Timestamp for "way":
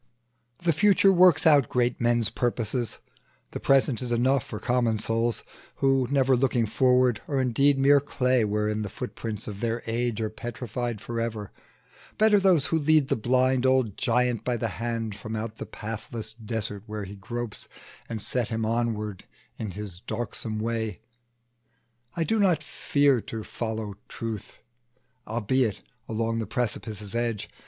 20.59-21.01